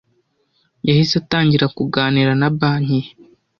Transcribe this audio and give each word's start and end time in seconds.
Yahise 0.87 1.13
atangira 1.21 1.65
kuganira 1.77 2.31
na 2.39 2.49
banki 2.57 2.95
ye. 3.03 3.09